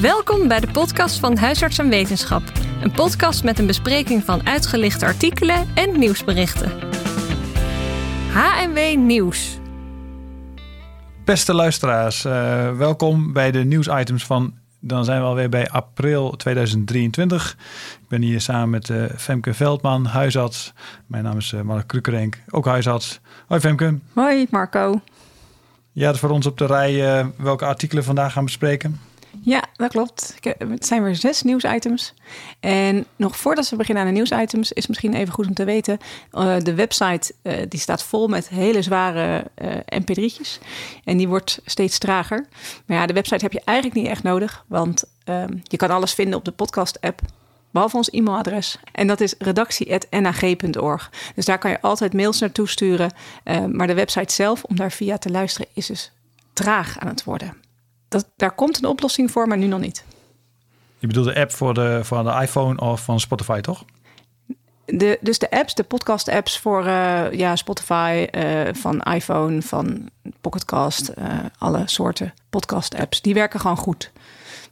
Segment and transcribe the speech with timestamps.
[0.00, 2.42] Welkom bij de podcast van Huisarts en Wetenschap.
[2.82, 6.70] Een podcast met een bespreking van uitgelichte artikelen en nieuwsberichten.
[8.32, 9.58] HMW Nieuws.
[11.24, 14.54] Beste luisteraars, uh, welkom bij de nieuwsitems van.
[14.80, 17.56] Dan zijn we alweer bij april 2023.
[18.02, 20.72] Ik ben hier samen met uh, Femke Veldman, huisarts.
[21.06, 23.20] Mijn naam is uh, Mark Krukerenk, ook huisarts.
[23.46, 23.98] Hoi Femke.
[24.12, 25.00] Hoi Marco.
[25.92, 29.07] Ja, het is voor ons op de rij welke artikelen vandaag gaan bespreken.
[29.48, 30.34] Ja, dat klopt.
[30.58, 32.14] Het zijn weer zes nieuwsitems.
[32.60, 35.98] En nog voordat we beginnen aan de nieuwsitems, is misschien even goed om te weten:
[36.32, 40.62] uh, de website uh, die staat vol met hele zware uh, mp3'tjes.
[41.04, 42.46] En die wordt steeds trager.
[42.86, 46.12] Maar ja, de website heb je eigenlijk niet echt nodig, want ehm, je kan alles
[46.12, 47.20] vinden op de podcast-app.
[47.70, 48.78] Behalve ons e-mailadres.
[48.92, 51.10] En dat is redactie.nag.org.
[51.34, 53.12] Dus daar kan je altijd mails naartoe sturen.
[53.72, 56.12] maar de website zelf, om daar via te luisteren, is dus
[56.52, 57.67] traag aan het worden
[58.08, 60.04] dat, daar komt een oplossing voor, maar nu nog niet.
[60.98, 63.84] Je bedoelt de app voor de, voor de iPhone of van Spotify, toch?
[64.84, 71.10] De, dus de apps, de podcast-apps voor uh, ja, Spotify, uh, van iPhone, van Pocketcast,
[71.18, 74.12] uh, alle soorten podcast-apps, die werken gewoon goed.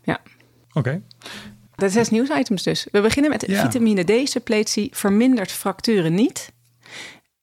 [0.03, 0.21] Ja.
[0.69, 0.79] Oké.
[0.79, 1.03] Okay.
[1.75, 2.87] Dat zes nieuwsitems dus.
[2.91, 3.63] We beginnen met ja.
[3.63, 6.53] vitamine D-suppletie vermindert fracturen niet.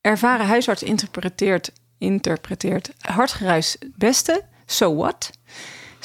[0.02, 4.44] Ervaren huisarts interpreteert, interpreteert hartgeruis beste.
[4.66, 5.32] So what?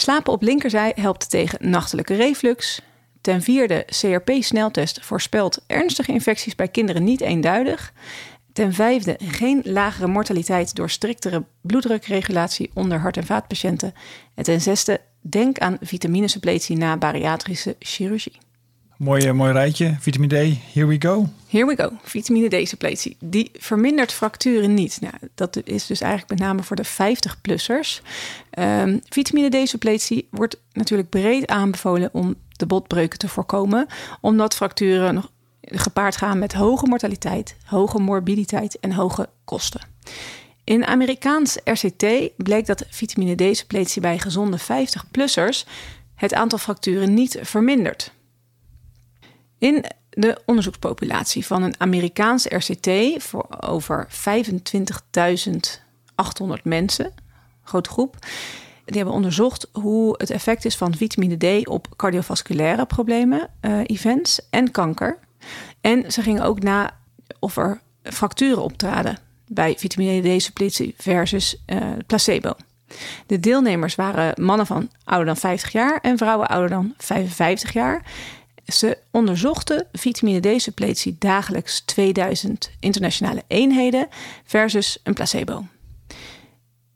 [0.00, 2.80] Slapen op linkerzij helpt tegen nachtelijke reflux.
[3.20, 7.92] Ten vierde, CRP-sneltest voorspelt ernstige infecties bij kinderen niet eenduidig.
[8.52, 13.94] Ten vijfde, geen lagere mortaliteit door striktere bloeddrukregulatie onder hart- en vaatpatiënten.
[14.34, 18.38] En ten zesde, denk aan vitaminesuppletie na bariatrische chirurgie.
[18.98, 19.96] Mooi, mooi rijtje.
[19.98, 21.26] Vitamine D, here we go.
[21.48, 21.90] Here we go.
[22.02, 23.16] Vitamine D-suppletie.
[23.20, 24.98] Die vermindert fracturen niet.
[25.00, 28.02] Nou, dat is dus eigenlijk met name voor de 50-plussers.
[28.58, 33.86] Um, vitamine D-suppletie wordt natuurlijk breed aanbevolen om de botbreuken te voorkomen.
[34.20, 39.80] Omdat fracturen nog gepaard gaan met hoge mortaliteit, hoge morbiditeit en hoge kosten.
[40.64, 42.06] In Amerikaans RCT
[42.36, 45.68] bleek dat vitamine D-suppletie bij gezonde 50-plussers
[46.14, 48.16] het aantal fracturen niet vermindert.
[49.58, 52.88] In de onderzoekspopulatie van een Amerikaans RCT
[53.22, 54.16] voor over 25.800
[56.62, 57.14] mensen,
[57.62, 58.16] grote groep,
[58.84, 64.40] die hebben onderzocht hoe het effect is van vitamine D op cardiovasculaire problemen, uh, events
[64.50, 65.18] en kanker.
[65.80, 66.96] En ze gingen ook na
[67.38, 72.54] of er fracturen optraden bij vitamine D-suppletie versus uh, placebo.
[73.26, 78.02] De deelnemers waren mannen van ouder dan 50 jaar en vrouwen ouder dan 55 jaar.
[78.72, 84.08] Ze onderzochten vitamine D-suppletie dagelijks 2000 internationale eenheden
[84.44, 85.64] versus een placebo.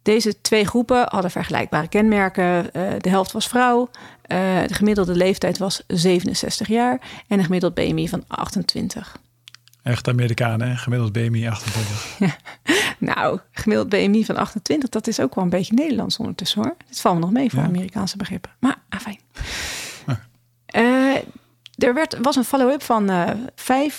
[0.03, 2.75] Deze twee groepen hadden vergelijkbare kenmerken.
[2.75, 3.91] Eh, de helft was vrouw,
[4.23, 9.17] eh, de gemiddelde leeftijd was 67 jaar en een gemiddeld BMI van 28.
[9.83, 10.77] Echt Amerikanen, hè?
[10.77, 12.37] gemiddeld BMI 28.
[13.15, 16.77] nou, gemiddeld BMI van 28, dat is ook wel een beetje Nederlands ondertussen hoor.
[16.89, 18.51] Het valt me nog mee voor Amerikaanse begrippen.
[18.59, 19.19] Maar, ah, fijn.
[20.77, 21.19] Uh,
[21.77, 23.91] er werd, was een follow-up van uh, eh,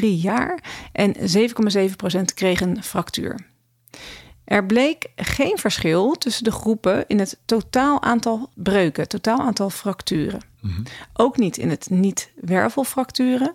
[0.00, 0.58] jaar
[0.92, 3.46] en 7,7% kregen een fractuur.
[4.44, 10.40] Er bleek geen verschil tussen de groepen in het totaal aantal breuken, totaal aantal fracturen.
[10.60, 10.82] Mhm.
[11.12, 13.54] Ook niet in het niet-wervelfracturen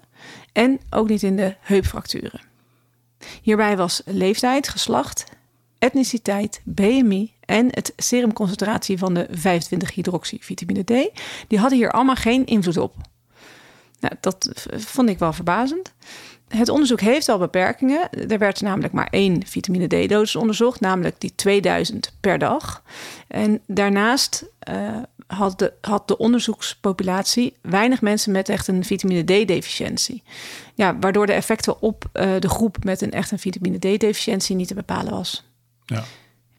[0.54, 2.42] en ook niet in de heupfracturen.
[3.42, 5.26] Hierbij was leeftijd, geslacht,
[5.80, 12.78] etniciteit, BMI en het serumconcentratie van de 25-hydroxyvitamine D, die hadden hier allemaal geen invloed
[12.78, 12.96] op.
[14.02, 15.94] Nou, dat vond ik wel verbazend.
[16.48, 18.10] Het onderzoek heeft al beperkingen.
[18.30, 22.84] Er werd namelijk maar één vitamine D-dosis onderzocht, namelijk die 2000 per dag.
[23.28, 24.98] En daarnaast uh,
[25.28, 30.24] had, de, had de onderzoekspopulatie weinig mensen met echt een vitamine D-deficiëntie.
[30.76, 34.68] Ja, waardoor de effecten op uh, de groep met een echt een vitamine D-deficiëntie niet
[34.68, 35.50] te bepalen was.
[35.86, 36.04] Ja.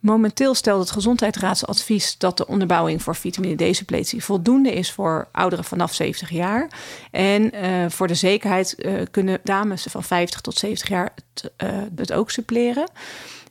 [0.02, 5.94] Momenteel stelt het gezondheidsraadsadvies dat de onderbouwing voor vitamine D-suppletie voldoende is voor ouderen vanaf
[5.94, 6.70] 70 jaar.
[7.10, 11.68] En uh, voor de zekerheid uh, kunnen dames van 50 tot 70 jaar het, uh,
[11.96, 12.90] het ook suppleren.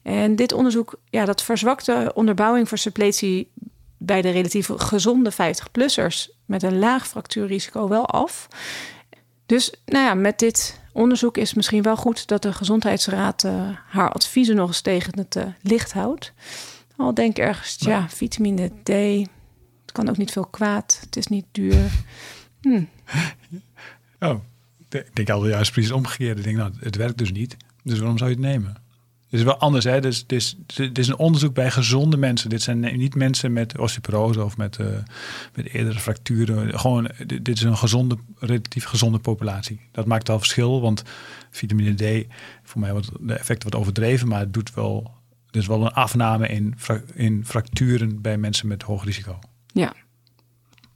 [0.01, 3.51] En dit onderzoek, ja, dat verzwakt de onderbouwing voor suppletie
[3.97, 8.47] bij de relatief gezonde 50-plussers met een laag fractuurrisico wel af.
[9.51, 14.11] Dus nou ja, met dit onderzoek is misschien wel goed dat de Gezondheidsraad uh, haar
[14.11, 16.33] adviezen nog eens tegen het uh, licht houdt.
[16.97, 18.89] Al denk ik ergens, ja, vitamine D,
[19.81, 21.91] het kan ook niet veel kwaad, het is niet duur.
[22.61, 22.83] Hm.
[24.19, 24.39] Oh,
[24.89, 26.37] ik denk altijd juist precies omgekeerd.
[26.37, 28.75] Ik denk, nou, het werkt dus niet, dus waarom zou je het nemen?
[29.31, 30.01] Dit is wel anders, hè?
[30.01, 32.49] Dus, dus, dit is een onderzoek bij gezonde mensen.
[32.49, 34.87] Dit zijn niet mensen met osteoporose of met, uh,
[35.55, 36.79] met eerdere fracturen.
[36.79, 39.79] Gewoon, dit, is een gezonde, relatief gezonde populatie.
[39.91, 41.03] Dat maakt al verschil, want
[41.49, 42.27] vitamine D,
[42.63, 45.11] voor mij wordt de effecten wat overdreven, maar het doet wel,
[45.51, 46.75] er is wel een afname in,
[47.13, 49.39] in fracturen bij mensen met hoog risico.
[49.73, 49.93] Ja.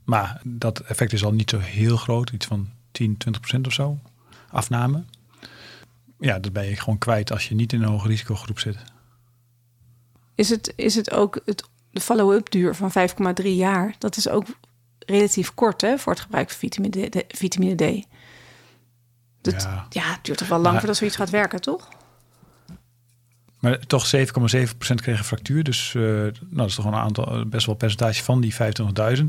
[0.04, 3.74] Maar dat effect is al niet zo heel groot, iets van 10, 20 procent of
[3.74, 4.00] zo
[4.50, 5.04] afname
[6.20, 8.78] ja, dat ben je gewoon kwijt als je niet in een hoge risicogroep zit.
[10.36, 12.92] Is het, is het ook het, de follow-up duur van
[13.42, 13.96] 5,3 jaar?
[13.98, 14.46] Dat is ook
[15.00, 17.24] relatief kort hè, voor het gebruik van vitamine D.
[17.28, 18.06] Vitamine D.
[19.42, 19.86] Dat, ja.
[19.90, 21.90] ja, het duurt toch wel lang maar, voordat zoiets gaat werken, toch?
[23.66, 24.22] Maar toch 7,7%
[24.96, 25.64] kregen fractuur.
[25.64, 28.60] Dus uh, nou, dat is toch een aantal, best wel percentage van die 25.000.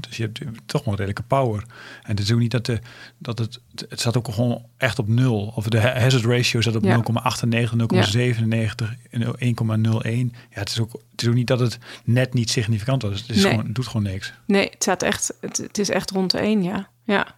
[0.00, 1.64] Dus je hebt toch wel een redelijke power.
[2.02, 2.78] En het is ook niet dat, de,
[3.18, 3.60] dat het...
[3.88, 5.52] Het staat ook gewoon echt op nul.
[5.54, 6.96] Of de hazard ratio staat op ja.
[6.96, 10.36] 0,98, 0,97 en 1,01.
[10.50, 13.20] Ja, het is, ook, het is ook niet dat het net niet significant was.
[13.20, 13.50] Het, is nee.
[13.50, 14.32] gewoon, het doet gewoon niks.
[14.46, 16.88] Nee, het, staat echt, het, het is echt rond de 1, ja.
[17.04, 17.34] ja.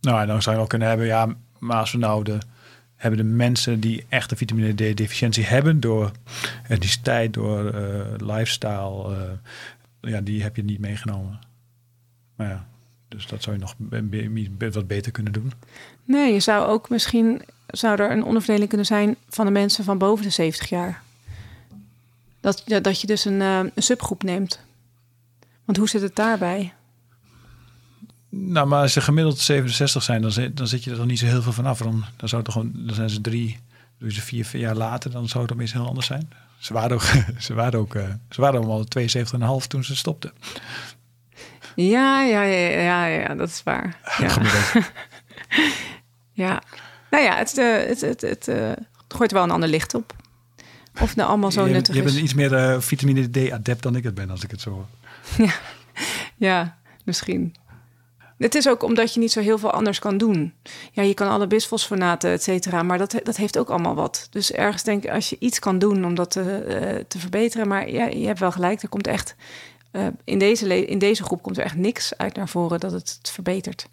[0.00, 1.06] Nou, en dan zou je wel kunnen hebben...
[1.06, 2.38] Ja, maar als we nou de
[3.02, 6.10] hebben de mensen die echt een vitamine D deficiëntie hebben door
[6.68, 9.10] etniciteit, door uh, lifestyle,
[10.00, 11.38] uh, ja, die heb je niet meegenomen.
[12.36, 12.66] Maar ja,
[13.08, 13.74] dus dat zou je nog
[14.72, 15.52] wat beter kunnen doen.
[16.04, 19.98] Nee, je zou ook misschien zou er een onderverdeling kunnen zijn van de mensen van
[19.98, 21.02] boven de 70 jaar.
[22.40, 24.60] Dat, dat je dus een, een subgroep neemt.
[25.64, 26.72] Want hoe zit het daarbij?
[28.34, 31.18] Nou, maar als ze gemiddeld 67 zijn, dan zit, dan zit je er toch niet
[31.18, 31.78] zo heel veel vanaf.
[31.78, 33.58] Dan, dan, zou het gewoon, dan zijn ze drie,
[33.98, 36.30] dus vier, vier jaar later, dan zou het opeens heel anders zijn.
[36.58, 37.02] Ze waren ook,
[37.38, 38.84] ze waren ook, uh, ze waren allemaal
[39.62, 40.32] 72,5 toen ze stopten.
[41.74, 43.98] Ja, ja, ja, ja, ja, dat is waar.
[44.18, 44.34] Ja.
[46.44, 46.62] ja.
[47.10, 48.72] Nou ja, het, uh, het, het, het uh,
[49.08, 50.14] gooit wel een ander licht op.
[51.00, 54.14] Of nou allemaal zo je, nuttig je bent iets meer vitamine D-adept dan ik het
[54.14, 54.86] ben, als ik het zo
[55.36, 55.52] ja.
[56.36, 57.54] ja, misschien.
[58.42, 60.54] Het is ook omdat je niet zo heel veel anders kan doen.
[60.92, 64.26] Ja, je kan alle bisfosfonaten, et cetera, maar dat, dat heeft ook allemaal wat.
[64.30, 67.68] Dus ergens denk ik, als je iets kan doen om dat te, uh, te verbeteren.
[67.68, 69.34] Maar ja, je hebt wel gelijk, er komt echt...
[69.92, 73.14] Uh, in, deze in deze groep komt er echt niks uit naar voren dat het,
[73.18, 73.88] het verbetert.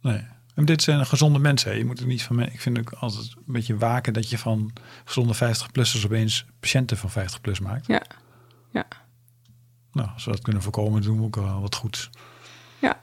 [0.00, 0.26] Nee.
[0.54, 1.78] En dit zijn gezonde mensen.
[1.78, 2.40] Je moet er niet van.
[2.40, 4.72] Ik vind ook altijd een beetje waken dat je van
[5.04, 7.86] gezonde 50-plussers opeens patiënten van 50 plus maakt.
[7.86, 8.02] Ja.
[8.72, 8.86] ja.
[9.92, 12.10] Nou, als we dat kunnen voorkomen, doen we ook wel wat goeds.
[12.78, 12.98] Ja.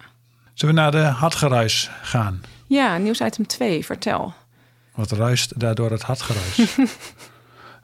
[0.53, 2.41] Zullen we naar de hartgeruis gaan?
[2.67, 4.33] Ja, nieuwsitem 2, vertel.
[4.95, 6.77] Wat ruist daardoor het hartgeruis?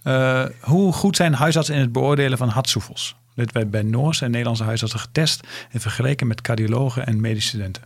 [0.04, 3.16] uh, hoe goed zijn huisartsen in het beoordelen van hartsoefels?
[3.36, 7.84] Dit werd bij Noorse en Nederlandse huisartsen getest en vergeleken met cardiologen en medische studenten.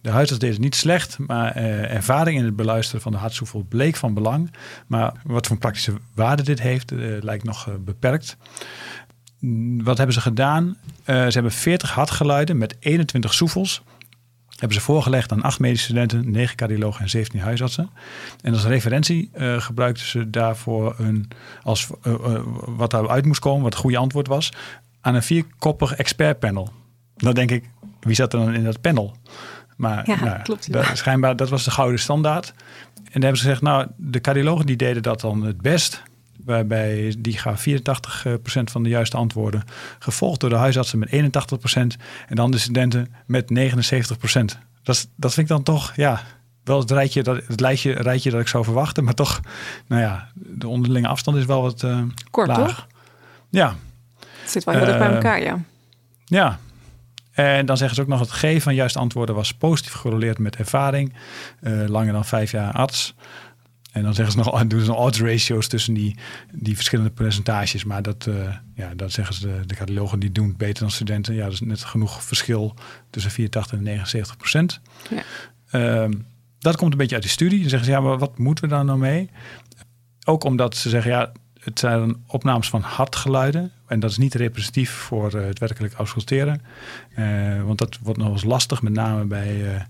[0.00, 3.66] De huisarts deed het niet slecht, maar uh, ervaring in het beluisteren van de hartsoefel
[3.68, 4.54] bleek van belang.
[4.86, 8.36] Maar wat voor praktische waarde dit heeft, uh, lijkt nog beperkt.
[9.82, 10.76] Wat hebben ze gedaan?
[11.04, 13.82] ze hebben 40 hartgeluiden met 21 soefels
[14.60, 17.90] hebben ze voorgelegd aan acht medische studenten, negen cardiologen en 17 huisartsen.
[18.42, 21.28] En als referentie uh, gebruikten ze daarvoor een,
[21.62, 24.52] als, uh, uh, wat daaruit moest komen, wat het goede antwoord was,
[25.00, 26.72] aan een vierkoppig expertpanel.
[27.16, 27.64] Dan denk ik,
[28.00, 29.16] wie zat er dan in dat panel?
[29.76, 32.52] Maar ja, nou, klopt, dat, schijnbaar, dat was de gouden standaard.
[32.94, 36.02] En dan hebben ze gezegd, nou, de cardiologen die deden dat dan het best.
[36.44, 37.82] Waarbij die gaven 84%
[38.64, 39.64] van de juiste antwoorden.
[39.98, 41.16] Gevolgd door de huisartsen met 81%.
[42.28, 44.58] En dan de studenten met 79%.
[44.82, 46.22] Dat, dat vind ik dan toch, ja,
[46.64, 49.04] wel het rijtje, dat, het lijstje, rijtje dat ik zou verwachten.
[49.04, 49.40] Maar toch,
[49.86, 52.58] nou ja, de onderlinge afstand is wel wat uh, Kort, laag.
[52.58, 52.86] toch?
[53.50, 53.74] Ja.
[54.40, 55.58] Het zit wel heel uh, bij elkaar, ja.
[56.24, 56.58] Ja.
[57.32, 60.56] En dan zeggen ze ook nog het geven van juiste antwoorden was positief gerelateerd met
[60.56, 61.14] ervaring.
[61.60, 63.14] Uh, langer dan vijf jaar arts.
[63.92, 66.16] En dan zeggen ze nog, doen ze nog odds ratios tussen die,
[66.52, 67.84] die verschillende percentages.
[67.84, 70.90] Maar dat, uh, ja, dat zeggen ze, de, de cardiologen die doen het beter dan
[70.90, 71.34] studenten.
[71.34, 72.74] Ja, dat is net genoeg verschil
[73.10, 74.80] tussen 84 en 79 procent.
[75.10, 76.02] Ja.
[76.02, 76.26] Um,
[76.58, 77.60] dat komt een beetje uit de studie.
[77.60, 79.30] Dan zeggen ze, ja, maar wat moeten we daar nou mee?
[80.24, 83.72] Ook omdat ze zeggen, ja, het zijn opnames van hartgeluiden.
[83.86, 86.62] En dat is niet representatief voor uh, het werkelijk ausculteren.
[87.18, 89.86] Uh, want dat wordt nog eens lastig, met name bij,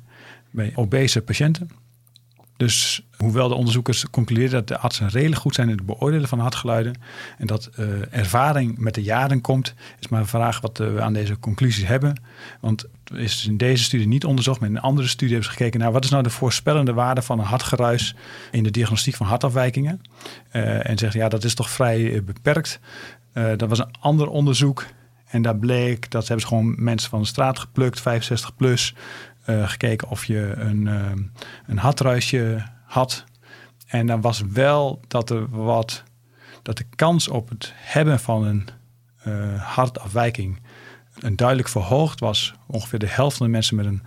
[0.51, 1.71] bij obese patiënten.
[2.61, 6.39] Dus hoewel de onderzoekers concluderen dat de artsen redelijk goed zijn in het beoordelen van
[6.39, 6.95] hartgeluiden
[7.39, 11.13] en dat uh, ervaring met de jaren komt, is maar een vraag wat we aan
[11.13, 12.23] deze conclusies hebben.
[12.61, 15.81] Want is in deze studie niet onderzocht, maar in een andere studie hebben ze gekeken
[15.81, 18.15] naar wat is nou de voorspellende waarde van een hartgeruis
[18.51, 20.01] in de diagnostiek van hartafwijkingen.
[20.53, 22.81] Uh, en zeggen ja, dat is toch vrij beperkt.
[23.33, 24.87] dat was een ander onderzoek
[25.31, 28.95] en daar bleek dat hebben ze gewoon mensen van de straat geplukt, 65 plus.
[29.47, 31.11] Uh, gekeken of je een, uh,
[31.67, 33.25] een hartruisje had.
[33.87, 36.03] En dan was wel dat er wat
[36.63, 38.69] dat de kans op het hebben van een
[39.27, 40.61] uh, hartafwijking
[41.19, 42.55] een duidelijk verhoogd was.
[42.67, 44.03] Ongeveer de helft van de mensen met een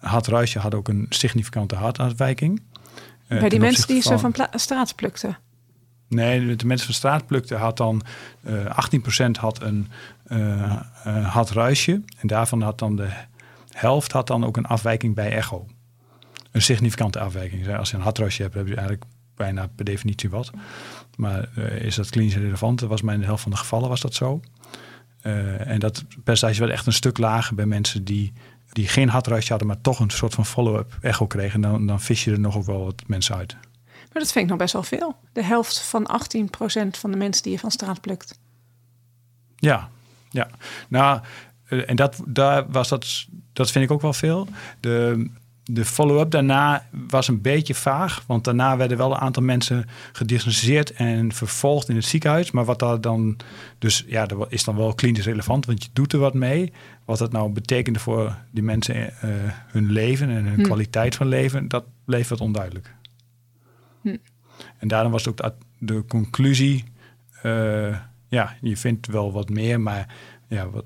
[0.00, 2.62] hartruisje hadden ook een significante hartafwijking.
[3.28, 5.38] Uh, Bij die mensen die ze van straat plukten?
[6.08, 8.02] Nee, de mensen van straat plukten had dan
[8.42, 8.64] uh,
[9.26, 9.88] 18% had een
[11.22, 12.02] hartruisje.
[12.18, 13.08] En daarvan had dan de
[13.78, 15.66] helft had dan ook een afwijking bij echo.
[16.50, 17.76] Een significante afwijking.
[17.76, 19.04] Als je een hartruisje hebt, heb je eigenlijk
[19.36, 20.50] bijna per definitie wat.
[21.16, 22.78] Maar uh, is dat klinisch relevant?
[22.80, 24.40] Dat was mij in de helft van de gevallen was dat zo.
[25.22, 28.32] Uh, en dat percentage werd echt een stuk lager bij mensen die,
[28.72, 31.60] die geen hartruisje hadden, maar toch een soort van follow-up echo kregen.
[31.60, 33.56] Dan, dan vis je er nog ook wel wat mensen uit.
[34.12, 35.16] Maar dat vind ik nog best wel veel.
[35.32, 36.10] De helft van
[36.86, 38.38] 18% van de mensen die je van straat plukt.
[39.56, 39.88] Ja,
[40.30, 40.48] ja.
[40.88, 41.20] Nou,
[41.68, 44.48] en dat, daar was dat, dat vind ik ook wel veel.
[44.80, 45.30] De,
[45.70, 48.24] de follow-up daarna was een beetje vaag.
[48.26, 52.50] Want daarna werden wel een aantal mensen gediagnosticeerd en vervolgd in het ziekenhuis.
[52.50, 53.36] Maar wat daar dan.
[53.78, 56.72] Dus ja, dat is dan wel klinisch relevant, want je doet er wat mee.
[57.04, 59.10] Wat dat nou betekende voor die mensen, uh,
[59.66, 60.62] hun leven en hun hm.
[60.62, 62.94] kwaliteit van leven, dat bleef wat onduidelijk.
[64.02, 64.16] Hm.
[64.78, 66.84] En daarom was ook de, de conclusie.
[67.42, 67.96] Uh,
[68.28, 70.14] ja, je vindt wel wat meer, maar
[70.48, 70.84] ja, wat,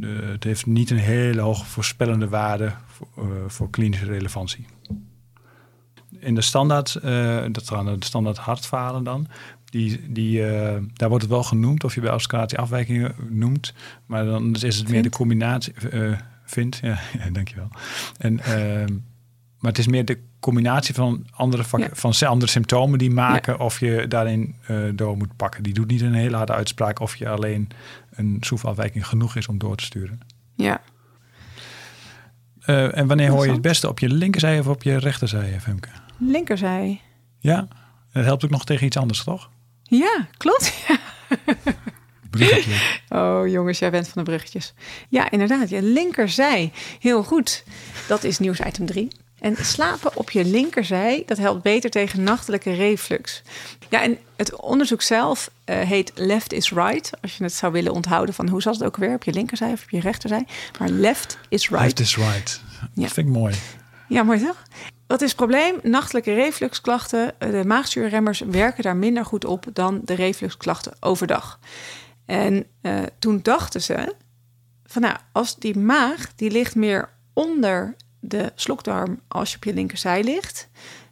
[0.00, 4.66] het heeft niet een hele hoge voorspellende waarde voor, uh, voor klinische relevantie.
[6.18, 9.26] In de standaard, uh, dat gaan de standaard hartfalen dan,
[9.64, 10.40] die, die,
[10.92, 13.74] daar wordt het wel genoemd of je bij observatie afwijkingen noemt,
[14.06, 15.72] maar dan is het meer de combinatie,
[16.44, 17.68] vindt, ja, ja, dankjewel.
[18.18, 18.96] En, ehm,
[19.58, 21.88] maar het is meer de combinatie van andere, ja.
[21.92, 24.54] van andere symptomen die maken of je daarin
[24.94, 25.62] door moet pakken.
[25.62, 27.68] Die doet niet een hele harde uitspraak of je alleen
[28.10, 30.20] een soefafwijking genoeg is om door te sturen.
[30.54, 30.80] Ja.
[32.66, 33.88] Uh, en wanneer hoor je het beste?
[33.88, 35.88] Op je linkerzij of op je rechterzij, Femke?
[36.16, 37.00] Linkerzij.
[37.38, 37.68] Ja,
[38.12, 39.50] dat helpt ook nog tegen iets anders, toch?
[39.82, 40.74] Ja, klopt.
[42.30, 43.00] Bruggetje.
[43.08, 44.74] Oh jongens, jij bent van de bruggetjes.
[45.08, 45.68] Ja, inderdaad.
[45.68, 46.72] Je linkerzij.
[46.98, 47.64] Heel goed.
[48.08, 49.08] Dat is nieuws item 3.
[49.40, 53.42] En slapen op je linkerzij, dat helpt beter tegen nachtelijke reflux.
[53.88, 57.10] Ja, en het onderzoek zelf uh, heet Left is Right.
[57.20, 59.72] Als je het zou willen onthouden van hoe zat het ook weer op je linkerzij
[59.72, 60.46] of op je rechterzij.
[60.78, 61.84] Maar Left is Right.
[61.84, 62.60] Left is Right.
[62.94, 63.02] Ja.
[63.02, 63.54] Dat vind ik mooi.
[64.08, 64.62] Ja, mooi toch?
[65.06, 65.78] Wat is het probleem?
[65.82, 67.34] Nachtelijke refluxklachten.
[67.38, 71.58] De maagzuurremmers werken daar minder goed op dan de refluxklachten overdag.
[72.26, 74.14] En uh, toen dachten ze
[74.84, 79.74] van nou, als die maag die ligt meer onder de slokdarm als je op je
[79.74, 80.68] linkerzij ligt.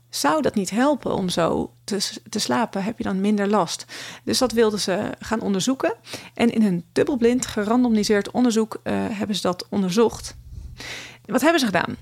[0.09, 2.85] Zou dat niet helpen om zo te, te slapen?
[2.85, 3.85] Heb je dan minder last?
[4.25, 5.95] Dus dat wilden ze gaan onderzoeken.
[6.35, 10.37] En in een dubbelblind gerandomiseerd onderzoek uh, hebben ze dat onderzocht.
[11.25, 11.97] Wat hebben ze gedaan?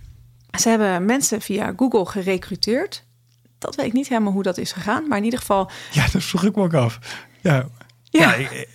[0.59, 3.05] Ze hebben mensen via Google gerecruiteerd.
[3.59, 5.71] Dat weet ik niet helemaal hoe dat is gegaan, maar in ieder geval.
[5.91, 6.99] Ja, dat vroeg ik me ook af.
[7.41, 7.69] Ja, ja.
[8.21, 8.69] ja ik,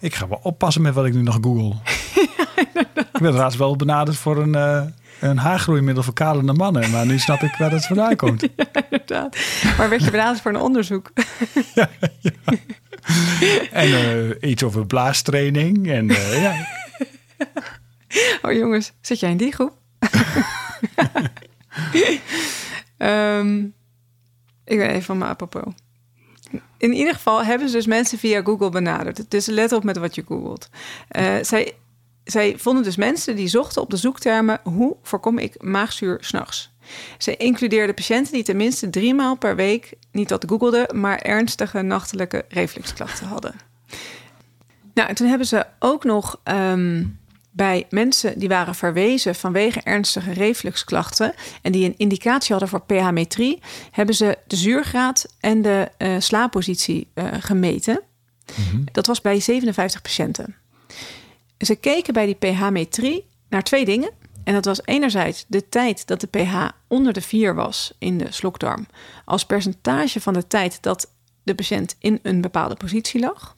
[0.00, 1.74] ik, ga wel oppassen met wat ik nu nog google.
[2.14, 2.54] ja,
[3.12, 4.54] ik ben laatst wel benaderd voor een.
[4.54, 4.82] Uh
[5.24, 6.90] een haargroeimiddel voor kalende mannen.
[6.90, 8.42] Maar nu snap ik waar dat vandaan komt.
[8.56, 9.36] Ja, inderdaad.
[9.76, 11.12] Maar werd je benaderd voor een onderzoek?
[11.74, 11.90] ja,
[12.20, 12.30] ja.
[13.70, 15.90] En uh, iets over blaastraining.
[15.90, 16.66] En, uh, ja.
[18.42, 19.72] Oh jongens, zit jij in die groep?
[22.98, 23.64] um,
[24.64, 25.72] ik ben even van mijn apropos.
[26.78, 29.30] In ieder geval hebben ze dus mensen via Google benaderd.
[29.30, 30.68] Dus let op met wat je googelt.
[31.18, 31.74] Uh, zij
[32.24, 36.72] zij vonden dus mensen die zochten op de zoektermen hoe voorkom ik maagzuur s'nachts.
[37.18, 42.44] Ze includeerden patiënten die tenminste drie maal per week niet wat googelden, maar ernstige nachtelijke
[42.48, 43.54] refluxklachten hadden.
[44.94, 47.18] Nou, en toen hebben ze ook nog um,
[47.50, 53.62] bij mensen die waren verwezen vanwege ernstige refluxklachten en die een indicatie hadden voor pH-metrie,
[53.90, 58.00] hebben ze de zuurgraad en de uh, slaappositie uh, gemeten.
[58.56, 58.84] Mm -hmm.
[58.92, 60.56] Dat was bij 57 patiënten.
[61.58, 64.10] Ze keken bij die pH-metrie naar twee dingen.
[64.44, 68.32] En dat was enerzijds de tijd dat de pH onder de 4 was in de
[68.32, 68.86] slokdarm,
[69.24, 71.10] als percentage van de tijd dat
[71.42, 73.54] de patiënt in een bepaalde positie lag.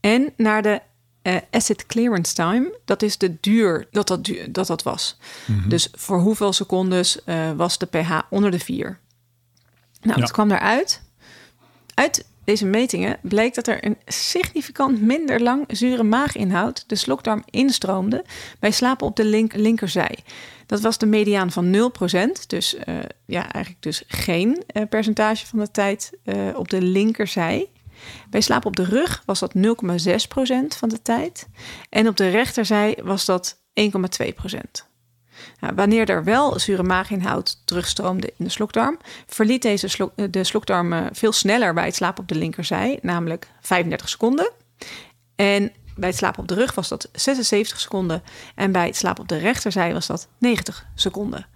[0.00, 0.80] En naar de
[1.22, 5.18] uh, acid clearance time, dat is de duur dat dat, duur, dat, dat was.
[5.46, 5.68] Mm -hmm.
[5.68, 8.98] Dus voor hoeveel secondes uh, was de pH onder de 4?
[10.00, 10.22] Nou, ja.
[10.22, 11.02] het kwam eruit.
[11.94, 18.24] Uit deze metingen bleek dat er een significant minder lang zure maaginhoud de slokdarm instroomde
[18.58, 20.18] bij slapen op de link linkerzij.
[20.66, 21.92] Dat was de mediaan van
[22.46, 26.82] 0%, dus uh, ja, eigenlijk dus geen uh, percentage van de tijd uh, op de
[26.82, 27.68] linkerzij.
[28.30, 29.62] Bij slapen op de rug was dat 0,6%
[30.76, 31.48] van de tijd.
[31.88, 34.89] En op de rechterzij was dat 1,2%.
[35.60, 41.08] Nou, wanneer er wel zure maaginhoud terugstroomde in de slokdarm, verliet deze slok, de slokdarm
[41.12, 44.50] veel sneller bij het slapen op de linkerzij, namelijk 35 seconden.
[45.36, 48.22] En bij het slapen op de rug was dat 76 seconden.
[48.54, 51.46] En bij het slapen op de rechterzij was dat 90 seconden.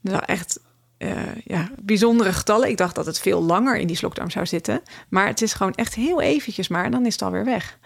[0.00, 0.60] Dat was echt
[1.02, 1.12] uh,
[1.44, 2.68] ja, bijzondere getallen.
[2.68, 4.82] Ik dacht dat het veel langer in die slokdarm zou zitten.
[5.08, 7.78] Maar het is gewoon echt heel eventjes maar en dan is het alweer weg.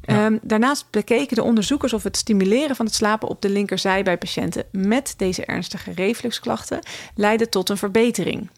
[0.00, 4.18] Ehm, daarnaast bekeken de onderzoekers of het stimuleren van het slapen op de linkerzij bij
[4.18, 6.80] patiënten met deze ernstige refluxklachten
[7.14, 8.50] leidde tot een verbetering.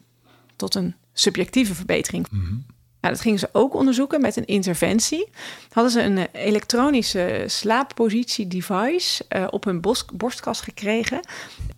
[0.56, 2.26] Tot een subjectieve verbetering.
[2.30, 2.64] Mm
[3.02, 5.28] nou, dat gingen ze ook onderzoeken met een interventie.
[5.73, 9.80] Hadden ze een eh, elektronische slaappositie-device uh, op hun
[10.12, 11.21] borstkas gekregen.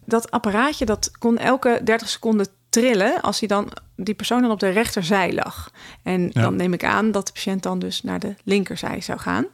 [0.04, 4.60] Dat apparaatje dat kon elke 30 seconden trillen als hij dan, die persoon dan op
[4.60, 5.70] de rechterzij lag.
[6.02, 9.46] En dan neem ik aan dat de patiënt dan dus naar de linkerzij zou gaan.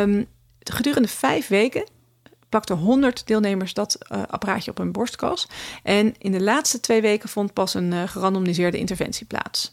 [0.00, 0.26] Um,
[0.58, 1.84] gedurende vijf weken
[2.48, 5.48] plakten 100 deelnemers dat uh, apparaatje op hun borstkas.
[5.82, 9.72] En in de laatste twee weken vond pas een uh, gerandomiseerde interventie plaats.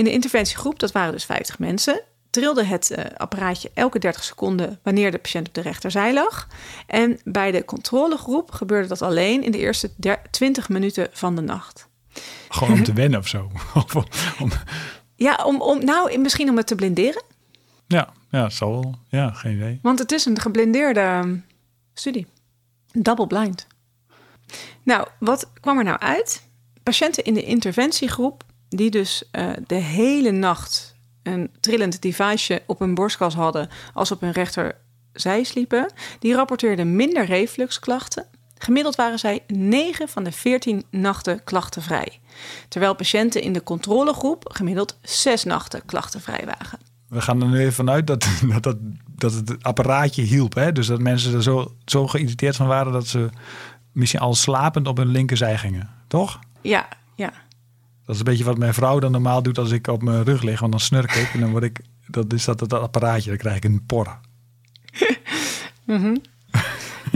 [0.00, 4.78] In de interventiegroep, dat waren dus 50 mensen, trilde het uh, apparaatje elke 30 seconden
[4.82, 6.48] wanneer de patiënt op de rechterzij lag.
[6.86, 9.90] En bij de controlegroep gebeurde dat alleen in de eerste
[10.30, 11.88] 20 minuten van de nacht.
[12.48, 13.50] Gewoon om te wennen of zo?
[14.38, 14.50] om...
[15.14, 17.22] Ja, om, om, nou, misschien om het te blinderen.
[17.86, 18.98] Ja, ja, zal wel.
[19.08, 19.78] Ja, geen idee.
[19.82, 21.36] Want het is een geblindeerde ehm,
[21.94, 22.26] studie.
[22.92, 23.66] Double blind.
[24.82, 26.48] Nou, wat kwam er nou uit?
[26.82, 32.94] Patiënten in de interventiegroep die dus uh, de hele nacht een trillend deviceje op hun
[32.94, 38.26] borstkas hadden als op hun rechterzij sliepen, die rapporteerden minder refluxklachten.
[38.58, 42.18] Gemiddeld waren zij 9 van de 14 nachten klachtenvrij.
[42.68, 46.78] Terwijl patiënten in de controlegroep gemiddeld 6 nachten klachtenvrij waren.
[47.08, 50.54] We gaan er nu even vanuit dat, dat, dat, dat het apparaatje hielp.
[50.54, 50.72] Hè?
[50.72, 53.28] Dus dat mensen er zo, zo geïrriteerd van waren dat ze
[53.92, 55.90] misschien al slapend op hun linkerzij gingen.
[56.06, 56.38] Toch?
[56.60, 57.32] Ja, ja.
[58.10, 60.42] Dat is een beetje wat mijn vrouw dan normaal doet als ik op mijn rug
[60.42, 60.60] lig.
[60.60, 61.80] Want dan snurk ik en dan word ik...
[62.06, 64.18] Dat is dat, dat apparaatje, dan krijg ik een por.
[65.84, 66.16] Mhm.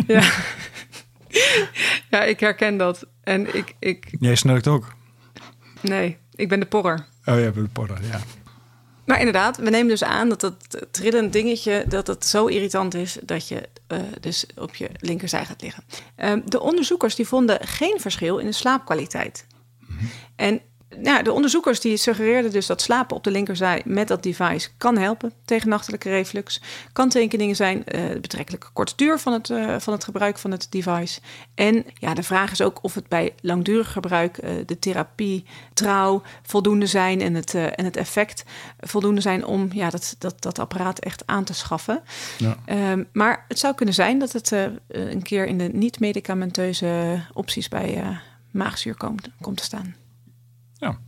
[0.07, 0.23] ja.
[2.11, 3.07] ja, ik herken dat.
[3.23, 4.07] En ik, ik...
[4.21, 4.95] Jij snurkt ook?
[5.81, 7.07] Nee, ik ben de porrer.
[7.25, 8.21] Oh, ja, de porrer, ja.
[9.07, 11.85] Maar inderdaad, we nemen dus aan dat dat trillend dingetje...
[11.89, 15.85] dat het zo irritant is dat je uh, dus op je linkerzij gaat liggen.
[16.17, 19.47] Um, de onderzoekers die vonden geen verschil in de slaapkwaliteit.
[19.79, 19.99] Mm
[20.37, 20.61] En
[20.99, 24.99] nou, de onderzoekers die suggereerden dus dat slapen op de linkerzij met dat device kan
[24.99, 26.61] helpen tegen nachtelijke reflux.
[26.93, 30.67] Kanttekeningen zijn uh, de betrekkelijke korte duur van het, uh, van het gebruik van het
[30.71, 31.21] device.
[31.55, 36.23] En ja, de vraag is ook of het bij langdurig gebruik uh, de therapie, trouw
[36.43, 38.45] voldoende zijn en het, en het effect
[38.81, 42.03] voldoende zijn om ja, dat, dat, dat apparaat echt aan te schaffen.
[42.39, 42.57] Ja.
[42.93, 44.51] Um, maar het zou kunnen zijn dat het
[44.89, 48.19] een keer in de niet-medicamenteuze opties bij
[48.51, 49.95] maagzuur komt, komt te staan.
[50.85, 50.99] Ja,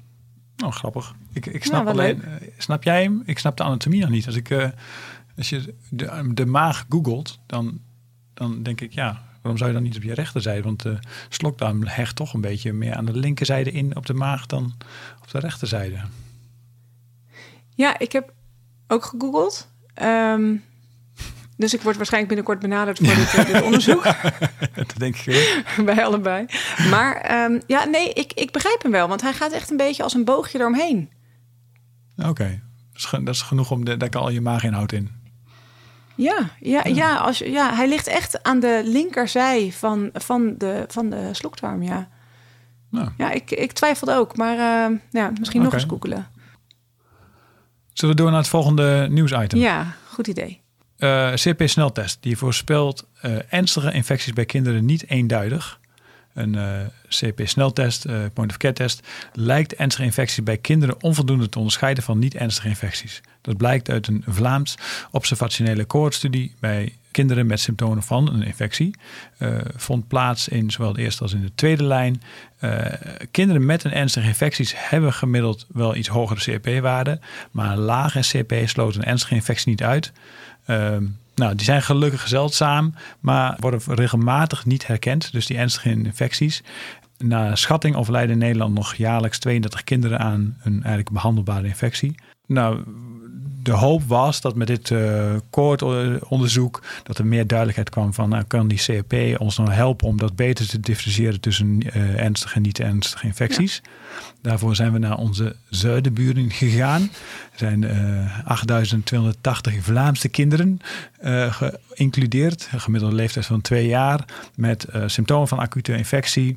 [0.57, 1.15] nou grappig.
[1.33, 3.23] Ik, ik snap alleen, uh, snap jij hem?
[3.25, 4.27] Ik snap de anatomie nog niet.
[4.27, 4.69] Als, ik, uh,
[5.37, 7.81] als je de, de maag googelt, dan,
[8.35, 10.63] dan denk ik, ja, waarom zou je dan niet op je rechterzijde?
[10.63, 14.47] Want de slokdarm hecht toch een beetje meer aan de linkerzijde in op de maag
[14.47, 14.75] dan
[15.23, 16.01] op de rechterzijde.
[17.75, 18.33] Ja, ik heb
[18.87, 19.69] ook gegoogeld.
[20.03, 20.65] Um,
[21.57, 24.03] dus ik word waarschijnlijk binnenkort benaderd voor dit, eh, dit, onderzoek.
[24.75, 26.47] dat denk ik Bij allebei.
[26.91, 29.09] Maar um, ja, nee, ik, ik begrijp hem wel.
[29.09, 31.11] Want hij gaat echt een beetje als een boogje eromheen.
[32.17, 32.63] Oké, okay.
[33.11, 35.11] dat, is genoeg om de, daar kan al je maaginhoud in.
[36.15, 37.17] Ja, ja, ja.
[37.17, 42.09] als, ja, hij ligt echt aan de linkerzij van, van, de, van de slokdarm, ja.
[42.91, 43.09] Nou.
[43.17, 45.63] Ja, ik, ik twijfelde ook, maar uh, ja, misschien okay.
[45.63, 46.27] nog eens googelen.
[47.93, 49.59] Zullen we door naar het volgende nieuwsitem?
[49.59, 50.65] Ja, goed idee.
[50.99, 55.81] Uh, eh, CP-sneltest, die voorspelt uh, ernstige infecties bij kinderen niet eenduidig.
[56.35, 62.69] Een eh, CP-sneltest, point-of-care test, lijkt ernstige infecties bij kinderen onvoldoende te onderscheiden van niet-ernstige
[62.69, 63.21] infecties.
[63.41, 64.75] Dat blijkt uit een Vlaams
[65.11, 68.95] observationele cohortstudie bij kinderen met symptomen van een infectie.
[69.77, 72.23] vond plaats in zowel de eerste als in de tweede lijn.
[73.31, 78.69] kinderen met een ernstige infecties hebben gemiddeld wel iets hogere CP-waarden, maar een lage CP
[78.69, 80.13] sloot een ernstige infectie niet uit.
[80.67, 85.33] Ehm, nou, die zijn gelukkig zeldzaam, maar worden regelmatig niet herkend.
[85.33, 86.63] Dus die ernstige infecties.
[87.19, 92.15] Na schatting overlijden in Nederland nog jaarlijks 32 kinderen aan een eigenlijk behandelbare infectie.
[92.47, 92.83] Nou,
[93.67, 98.45] de hoop was dat met dit uh, koortonderzoek dat er meer duidelijkheid kwam van nou,
[98.45, 102.63] kan die CRP ons nou helpen om dat beter te differentiëren tussen uh, ernstige en
[102.63, 103.83] niet ernstige infecties.
[104.43, 107.03] Daarvoor zijn we naar onze zuidenburen gegaan.
[107.53, 110.81] Er zijn uh, eh, 8280 Vlaamse kinderen
[111.51, 114.25] geïncludeerd, een gemiddelde leeftijd van twee jaar,
[114.55, 116.57] met symptomen van acute infectie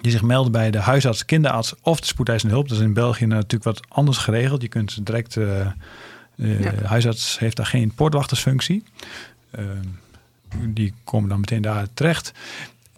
[0.00, 2.68] die zich melden bij de huisarts, kinderarts of de spoedeisende hulp.
[2.68, 4.62] Dat is in België natuurlijk wat anders geregeld.
[4.62, 5.66] Je kunt direct, uh,
[6.36, 8.84] de huisarts heeft daar geen poortwachtersfunctie.
[9.58, 9.64] Uh,
[10.68, 12.32] die komen dan meteen daar terecht.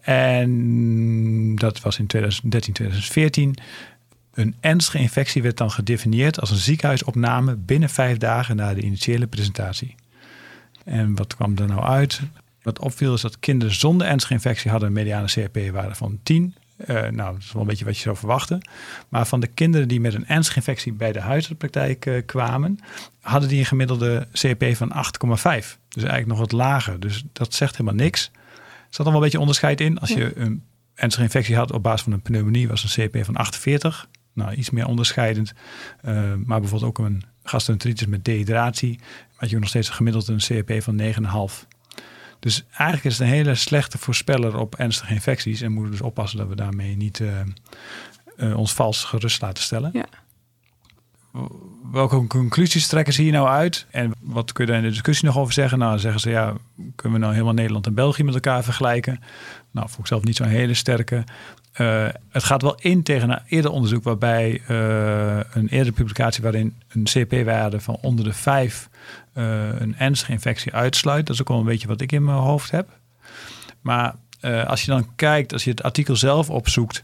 [0.01, 3.55] En dat was in 2013, 2014.
[4.33, 9.27] Een ernstige infectie werd dan gedefinieerd als een ziekenhuisopname binnen vijf dagen na de initiële
[9.27, 9.95] presentatie.
[10.85, 12.21] En wat kwam er nou uit?
[12.61, 16.55] Wat opviel is dat kinderen zonder ernstige infectie hadden een mediane CRP-waarde van 10
[16.87, 18.69] uh, nou, dat is wel een beetje wat je zou verwachten.
[19.09, 22.79] Maar van de kinderen die met een ernstige infectie bij de huisartspraktijk uh, kwamen,
[23.21, 24.97] hadden die een gemiddelde CP van 8,5.
[25.39, 26.99] Dus eigenlijk nog wat lager.
[26.99, 28.31] Dus dat zegt helemaal niks.
[28.33, 29.99] Er zat dan wel een beetje onderscheid in.
[29.99, 30.63] Als je een
[30.93, 34.07] ernstige infectie had op basis van een pneumonie, was een CP van 48.
[34.33, 35.53] Nou, iets meer onderscheidend.
[36.05, 38.99] Uh, maar bijvoorbeeld ook een gastroenteritis met dehydratie.
[39.35, 41.67] Had je nog steeds een gemiddelde een CP van 9,5.
[42.39, 45.61] Dus eigenlijk is het een hele slechte voorspeller op ernstige infecties.
[45.61, 47.31] En moeten dus oppassen dat we daarmee niet uh,
[48.37, 49.89] uh, ons vals gerust laten stellen.
[49.93, 50.05] Ja.
[51.91, 53.85] Welke conclusies trekken ze hier nou uit?
[53.91, 55.79] En wat kun je daar in de discussie nog over zeggen?
[55.79, 56.53] Nou, zeggen ze ja,
[56.95, 59.19] kunnen we nou helemaal Nederland en België met elkaar vergelijken?
[59.71, 61.23] Nou, volgens zelf niet zo'n hele sterke.
[61.79, 66.81] Uh, het gaat wel in tegen een eerder onderzoek waarbij uh, een eerdere publicatie waarin
[66.87, 68.89] een CP-waarde van onder de 5
[69.33, 71.25] uh, een ernstige infectie uitsluit.
[71.25, 72.89] Dat is ook wel een beetje wat ik in mijn hoofd heb.
[73.81, 74.15] Maar
[74.67, 77.01] als je dan kijkt, als je het artikel zelf opzoekt,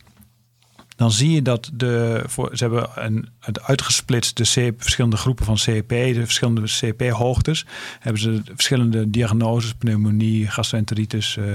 [0.96, 5.56] dan zie je dat de, voor, ze hebben een, het uitgesplitst de verschillende groepen van
[5.56, 7.66] CP, de verschillende CP-hoogtes.
[8.00, 11.46] Hebben ze verschillende diagnoses, pneumonie, gastroenteritis, uh,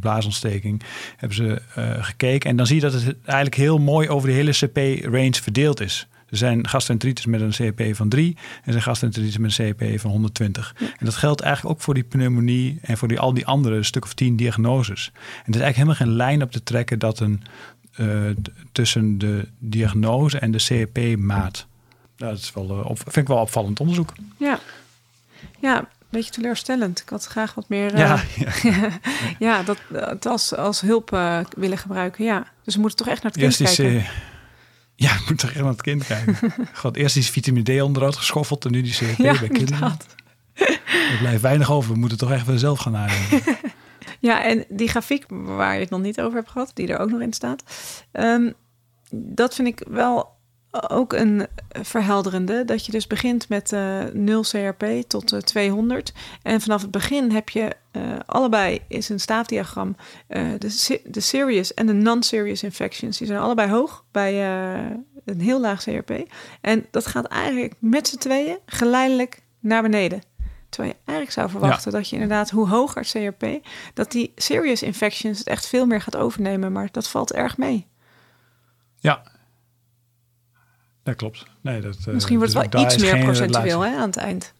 [0.00, 0.82] blaasontsteking,
[1.16, 2.50] hebben ze uh, gekeken.
[2.50, 6.08] En dan zie je dat het eigenlijk heel mooi over de hele CP-range verdeeld is.
[6.30, 10.00] Er zijn gastroenteritis met een CP van 3 en er zijn gastroenteritis met een CP
[10.00, 10.74] van 120.
[10.78, 14.04] En dat geldt eigenlijk ook voor die pneumonie en voor die, al die andere stuk
[14.04, 15.10] of 10 diagnoses.
[15.14, 17.42] En er is eigenlijk helemaal geen lijn op te trekken dat een
[18.72, 21.66] tussen de diagnose en de CRP-maat.
[22.16, 24.12] Dat is wel, uh, vind ik wel opvallend onderzoek.
[24.36, 24.58] Ja,
[25.60, 27.00] ja een beetje teleurstellend.
[27.00, 27.92] Ik had graag wat meer.
[27.92, 28.22] Uh, ja,
[28.62, 28.88] ja.
[29.46, 31.10] ja, dat het als, als hulp
[31.56, 32.24] willen gebruiken.
[32.24, 33.96] Ja, dus we moeten toch echt naar het kind eerst kijken.
[33.96, 34.08] Is,
[34.96, 36.36] ja, we moeten toch echt naar het kind kijken.
[36.74, 39.96] God, eerst is vitamine D onderuit geschoffeld en nu die ja, bij kinderen.
[40.54, 41.92] Er blijft weinig over.
[41.92, 43.42] We moeten toch echt wel zelf gaan nadenken.
[44.20, 47.10] Ja, en die grafiek waar je het nog niet over hebt gehad, die er ook
[47.10, 47.62] nog in staat.
[48.12, 48.54] Um,
[49.10, 50.34] dat vind ik wel
[50.88, 51.46] ook een
[51.82, 52.64] verhelderende.
[52.64, 56.12] Dat je dus begint met uh, eh, 0 CRP tot uh, eh, 200.
[56.42, 59.96] En vanaf het begin heb je uh, allebei is een staafdiagram.
[60.28, 63.18] de, de serious en de non-serious infections.
[63.18, 64.44] Die zijn allebei hoog bij
[65.24, 66.10] een heel laag CRP.
[66.60, 70.20] En dat gaat eigenlijk met z'n tweeën geleidelijk naar beneden.
[70.76, 74.82] Terwijl je eigenlijk zou verwachten dat je inderdaad, hoe hoger het CRP, dat die serious
[74.82, 76.72] infections het echt veel meer gaat overnemen.
[76.72, 77.86] Maar dat valt erg mee.
[78.98, 79.22] Ja,
[81.02, 81.46] dat klopt.
[81.60, 84.54] Nee, dat, eh, Misschien wordt het dus wel iets meer procentueel hè, aan het eind.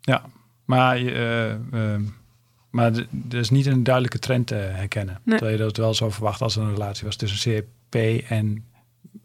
[0.00, 0.24] Ja,
[0.64, 1.54] maar, uh,
[2.70, 2.92] maar
[3.30, 5.20] er is niet een duidelijke trend te herkennen.
[5.22, 5.38] Nee.
[5.38, 7.94] Terwijl je dat wel zo verwacht als er een relatie was tussen CRP
[8.28, 8.64] en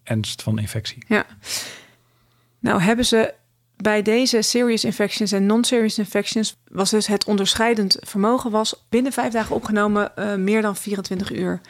[0.04, 1.04] ernst van infectie.
[1.08, 1.26] Ja.
[2.60, 3.34] Nou hebben ze
[3.77, 9.33] bij deze serious infections en non-serious infections was dus het onderscheidend vermogen was binnen vijf
[9.33, 11.61] dagen opgenomen uh, meer dan 24 uur.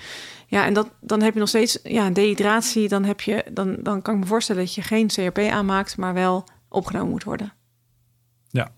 [0.47, 2.87] Ja, en dat, dan heb je nog steeds ja, dehydratie.
[2.87, 6.13] Dan, heb je, dan, dan kan ik me voorstellen dat je geen CRP aanmaakt, maar
[6.13, 7.53] wel opgenomen moet worden.
[8.49, 8.71] Ja.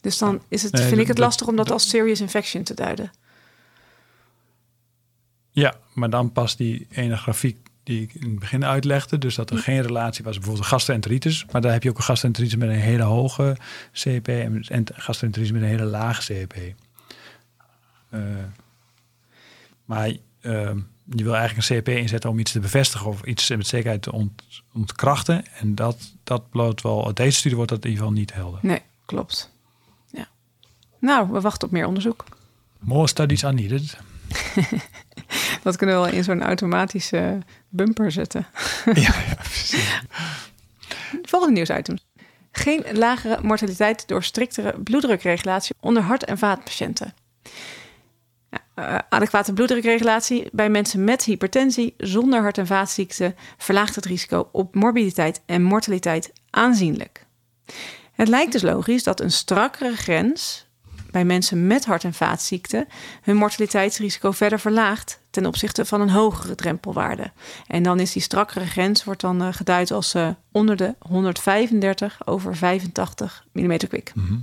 [0.00, 3.10] Dus dan is het, vind ik het lastig om dat als serious infection te duiden.
[5.50, 9.18] Ja, maar dan past die ene grafiek die ik in het begin uitlegde.
[9.18, 11.46] Dus dat er geen relatie was, bijvoorbeeld een gastroenteritis.
[11.52, 13.56] Maar daar heb je ook een gastroenteritis met een hele hoge
[13.92, 16.54] CP en gastroenteritis met een hele lage CP.
[18.10, 18.20] Uh,
[19.84, 20.16] maar uh,
[21.04, 24.12] je wil eigenlijk een CP inzetten om iets te bevestigen of iets met zekerheid te
[24.12, 25.44] ont, ontkrachten.
[25.60, 28.60] En dat, dat bloot wel, uit deze studie wordt dat in ieder geval niet helder.
[28.62, 29.52] Nee, klopt.
[30.10, 30.28] Ja.
[30.98, 32.24] Nou, we wachten op meer onderzoek.
[32.78, 33.96] More studies are needed.
[35.66, 38.46] Dat kunnen we wel in zo'n automatische bumper zetten.
[38.84, 40.00] ja, ja, precies.
[41.22, 41.98] Volgende nieuwsitem.
[42.52, 47.14] Geen lagere mortaliteit door striktere bloeddrukregulatie onder hart- en vaatpatiënten.
[48.78, 54.74] Uh, adequate bloeddrukregulatie bij mensen met hypertensie zonder hart- en vaatziekten verlaagt het risico op
[54.74, 57.26] morbiditeit en mortaliteit aanzienlijk.
[58.12, 60.65] Het lijkt dus logisch dat een strakkere grens
[61.16, 62.86] bij mensen met hart- en vaatziekten
[63.22, 67.32] hun mortaliteitsrisico verder verlaagt ten opzichte van een hogere drempelwaarde.
[67.66, 72.26] En dan is die strakkere grens wordt dan uh, geduid als uh, onder de 135
[72.26, 74.12] over 85 mm kwik.
[74.14, 74.38] Mhm.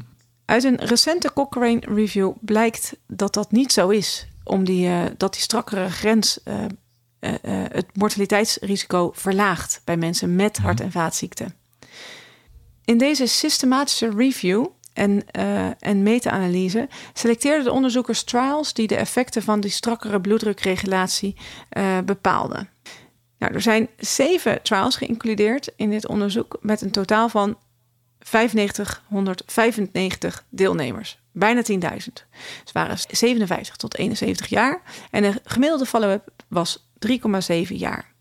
[0.45, 4.27] Uit een recente Cochrane review blijkt dat dat niet zo is.
[4.43, 6.39] Om die, uh, dat die strakkere grens
[7.71, 11.53] het mortaliteitsrisico verlaagt bij mensen met hart- en vaatziekten.
[12.85, 19.41] In deze systematische review en, uh, en meta-analyse selecteerden de onderzoekers trials die de effecten
[19.41, 21.35] van die strakkere bloeddrukregulatie
[21.77, 22.69] uh, bepaalden.
[23.37, 27.57] Nou, er zijn zeven trials geïncludeerd in dit onderzoek met een totaal van
[28.31, 31.21] 9595 deelnemers.
[31.31, 31.77] Bijna 10.000.
[32.63, 37.13] Ze waren 57 tot 71 jaar en de gemiddelde follow-up was 3,7
[37.67, 38.12] jaar.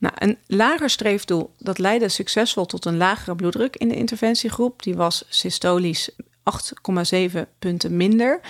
[0.00, 4.82] Nou, een lager streefdoel dat leidde succesvol tot een lagere bloeddruk in de interventiegroep.
[4.82, 8.40] Die was systolisch 8,7 punten minder.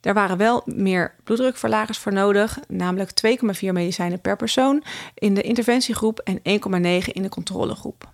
[0.00, 4.82] Daar waren wel meer bloeddrukverlagers voor nodig, namelijk 2,4 medicijnen per persoon
[5.14, 8.12] in de interventiegroep en 1,9 in de controlegroep.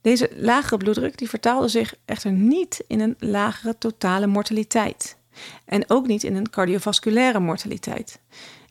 [0.00, 5.16] Deze lagere bloeddruk die vertaalde zich echter niet in een lagere totale mortaliteit
[5.64, 8.20] en ook niet in een cardiovasculaire mortaliteit.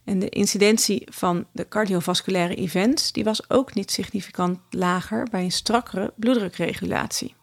[0.04, 5.52] En de incidentie van de cardiovasculaire events die was ook niet significant lager bij een
[5.52, 7.36] strakkere bloeddrukregulatie.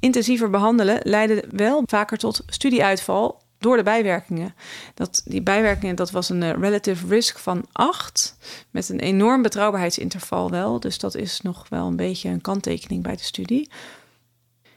[0.00, 4.54] Intensiever behandelen leidde wel vaker tot studieuitval door de bijwerkingen.
[4.94, 8.36] Dat, die bijwerkingen dat was een uh, relative risk van 8
[8.70, 10.80] met een enorm betrouwbaarheidsinterval wel.
[10.80, 13.70] Dus dat is nog wel een beetje een kanttekening bij de studie.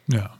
[0.06, 0.32] Ja.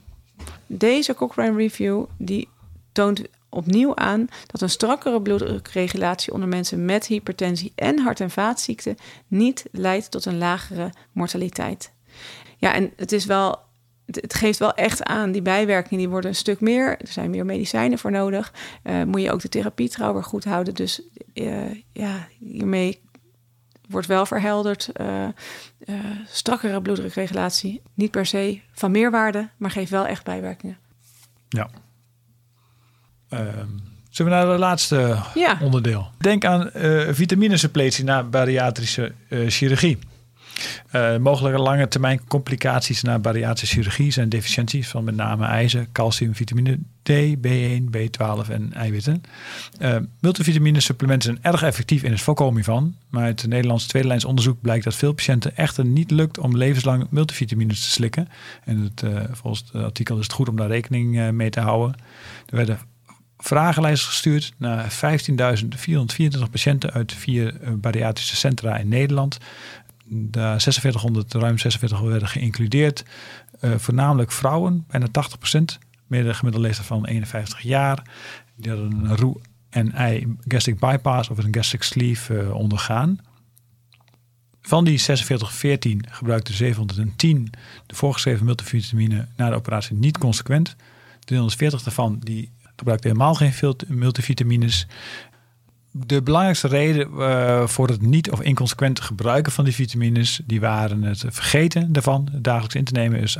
[0.68, 2.50] Deze Cochrane Review die
[2.92, 3.22] toont
[3.56, 9.66] opnieuw aan dat een strakkere bloeddrukregulatie onder mensen met hypertensie en hart- en vaatziekten niet
[9.72, 11.92] leidt tot een lagere mortaliteit.
[12.58, 13.64] Ja, en het is wel.
[14.06, 16.98] Het geeft wel echt aan, die bijwerkingen die worden een stuk meer.
[17.00, 18.54] Er zijn meer medicijnen voor nodig.
[18.84, 20.74] Uh, moet je ook de therapie trouwens goed houden.
[20.74, 21.02] Dus
[21.34, 23.02] uh, ja, hiermee
[23.90, 24.90] wordt wel verhelderd.
[25.02, 25.28] Uh,
[26.28, 27.82] strakkere bloeddrukregulatie.
[27.94, 30.78] Niet per se van meerwaarde, maar geeft wel echt bijwerkingen.
[31.50, 31.70] Ja.
[33.30, 35.58] Um, zullen we naar het laatste ja.
[35.62, 36.12] onderdeel?
[36.18, 39.98] Denk aan uh, vitaminesuppletie na bariatrische uh, chirurgie.
[40.92, 46.36] Uh, mogelijke lange termijn complicaties na bariatrische chirurgie zijn deficiënties van met name ijzer, calcium,
[46.36, 47.12] vitamine D,
[47.48, 49.24] B1, B12 en eiwitten.
[49.80, 54.26] Uh, multivitamine supplementen zijn erg effectief in het voorkomen van, maar uit het Nederlands tweedelijns
[54.26, 58.28] onderzoek blijkt dat veel patiënten echter niet lukt om levenslang multivitamines te slikken.
[58.64, 61.96] En het, uh, volgens het artikel is het goed om daar rekening mee te houden.
[62.50, 62.80] Er werden
[63.38, 69.38] vragenlijst gestuurd naar 15.424 patiënten uit vier bariatrische centra in Nederland.
[70.08, 73.04] De 4600, ruim 46 werden geïncludeerd.
[73.62, 75.12] Uh, voornamelijk vrouwen, bijna 80%.
[76.08, 78.02] Meer de gemiddelde leeftijd van 51 jaar.
[78.56, 79.38] Die hadden een roe
[79.70, 83.20] en ei gastric bypass of een gastric sleeve uh, ondergaan.
[84.62, 87.52] Van die 4614 gebruikte 710
[87.86, 90.76] de voorgeschreven multivitamine na de operatie niet consequent.
[91.20, 94.88] 340 daarvan die gebruikte helemaal geen multivitamines.
[95.92, 101.04] De belangrijkste reden uh, voor het niet of inconsequent gebruiken van die vitamines, die waren
[101.04, 103.40] het vergeten daarvan dagelijks in te nemen, is 68%,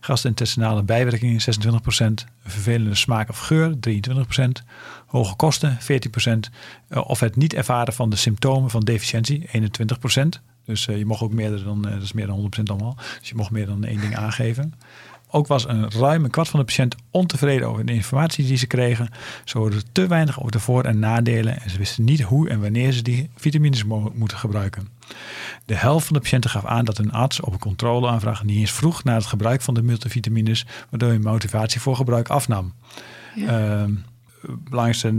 [0.00, 1.44] gastrointestinale bijwerkingen 26%,
[1.98, 4.44] een vervelende smaak of geur 23%,
[5.06, 5.84] hoge kosten 14%,
[6.88, 10.40] uh, of het niet ervaren van de symptomen van deficiëntie 21%.
[10.64, 13.34] Dus uh, je mocht ook meer dan, dat is meer dan 100% allemaal, dus je
[13.34, 14.74] mocht meer dan één ding aangeven.
[15.34, 18.66] Ook was een ruim een kwart van de patiënten ontevreden over de informatie die ze
[18.66, 19.08] kregen.
[19.44, 22.60] Ze hoorden te weinig over de voor- en nadelen en ze wisten niet hoe en
[22.60, 24.88] wanneer ze die vitamines mo moeten gebruiken.
[25.64, 28.72] De helft van de patiënten gaf aan dat een arts op een controleaanvraag niet eens
[28.72, 32.72] vroeg naar het gebruik van de multivitamines, waardoor hun motivatie voor gebruik afnam.
[33.34, 33.74] Ja.
[33.74, 33.96] Uh,
[34.46, 35.12] belangrijkste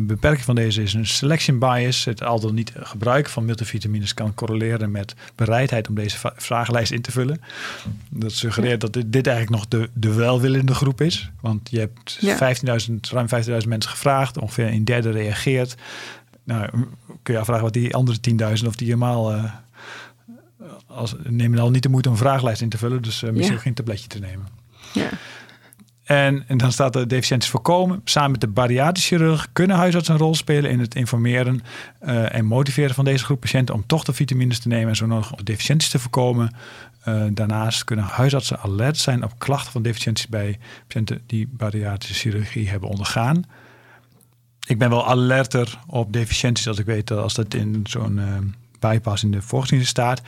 [0.00, 2.04] beperking van deze is een selection bias.
[2.04, 7.02] Het al dan niet gebruik van multivitamines kan correleren met bereidheid om deze vragenlijst in
[7.02, 7.40] te vullen.
[8.10, 11.30] Dat suggereert dat dit, dit eigenlijk nog de, de welwillende groep is.
[11.40, 12.54] Want je hebt ja.
[12.54, 15.74] 15.000, ruim 15.000 mensen gevraagd, ongeveer een derde reageert.
[16.44, 16.68] Nou,
[17.22, 18.18] kun je afvragen wat die andere
[18.58, 19.34] 10.000 of die helemaal.
[19.34, 19.52] Uh,
[20.86, 23.56] als, nemen al niet de moeite om een vragenlijst in te vullen, dus uh, misschien
[23.56, 23.62] ja.
[23.62, 24.46] geen tabletje te nemen.
[24.92, 25.08] Ja.
[26.08, 28.00] En, en, dan staat er deficiënties voorkomen.
[28.04, 31.62] Samen met de bariatrische chirurg kunnen huisartsen een rol spelen in het informeren
[32.02, 35.06] uh, en motiveren van deze groep patiënten om toch de vitamines te nemen en zo
[35.06, 36.54] nodig om deficiënties te voorkomen.
[37.08, 42.68] Uh, daarnaast kunnen huisartsen alert zijn op klachten van deficiënties bij patiënten die bariatrische chirurgie
[42.68, 43.44] hebben ondergaan.
[44.66, 48.24] Ik ben wel alerter op deficiënties als ik weet dat als dat in zo'n uh,
[48.78, 50.22] bypass in de volksdienst staat.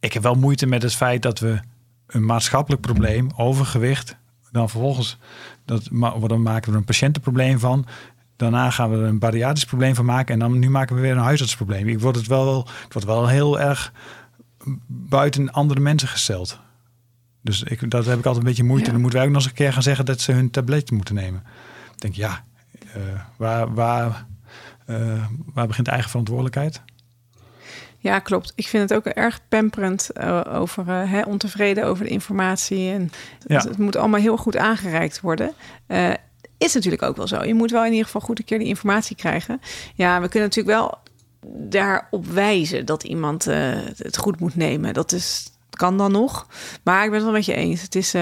[0.00, 1.60] ik heb wel moeite met het feit dat we
[2.06, 4.16] een maatschappelijk probleem, overgewicht,
[4.58, 5.18] dan vervolgens
[5.64, 5.88] dat,
[6.26, 7.86] dan maken we er een patiëntenprobleem van.
[8.36, 10.34] Daarna gaan we er een bariatrisch probleem van maken.
[10.34, 11.88] En dan nu maken we weer een huisartsprobleem.
[11.88, 13.92] Ik word het wel, het wordt wel heel erg
[14.86, 16.58] buiten andere mensen gesteld.
[17.42, 18.90] Dus ik, dat heb ik altijd een beetje moeite.
[18.90, 21.14] Dan moeten wij ook nog eens een keer gaan zeggen dat ze hun tablet moeten
[21.14, 21.42] nemen.
[21.92, 22.44] Ik denk, ja,
[22.96, 23.02] uh,
[23.36, 24.26] waar, waar,
[24.86, 26.82] uh, waar begint eigen verantwoordelijkheid?
[28.00, 28.52] Ja, klopt.
[28.54, 32.90] Ik vind het ook erg pamperend uh, over hè, ontevreden over de informatie.
[32.90, 33.10] En
[33.46, 33.54] ja.
[33.54, 35.52] het, het, moet allemaal heel goed aangereikt worden.
[36.58, 37.44] is natuurlijk ook wel zo.
[37.44, 39.60] Je moet wel in ieder geval goed een keer die informatie krijgen.
[39.94, 40.98] Ja, we kunnen natuurlijk wel
[41.70, 44.94] daarop wijzen dat iemand het goed moet nemen.
[44.94, 46.46] Dat is kan dan nog.
[46.82, 47.82] Maar ik ben het wel met je eens.
[47.82, 48.12] Het is,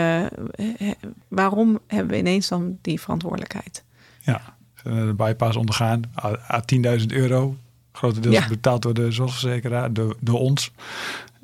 [1.29, 3.85] waarom hebben we ineens dan die verantwoordelijkheid?
[4.21, 6.03] Ja, de bypass ondergaan.
[6.51, 6.62] A
[6.99, 7.57] 10.000 euro.
[7.96, 8.48] Grotendeels ja.
[8.48, 10.70] betaald door de zorgverzekeraar, door, door ons.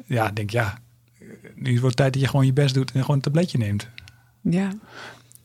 [0.06, 0.78] Ja, denk ja.
[1.54, 3.88] Nu wordt tijd dat je gewoon je best doet en gewoon een tabletje neemt.
[4.40, 4.72] Ja.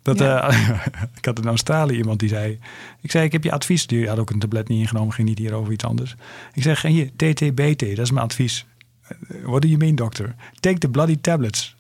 [0.02, 0.52] Dat, ja.
[0.52, 0.86] Uh,
[1.18, 2.60] ik had in Australië iemand die zei...
[3.02, 3.88] Ik zei, ik heb je advies.
[3.88, 6.16] Die had ook een tablet niet ingenomen, ging niet hier over iets anders.
[6.54, 8.66] Ik zeg, hier, TTBT, dat is mijn advies.
[9.44, 10.36] What do you mean, doctor?
[10.60, 11.76] Take the bloody tablets.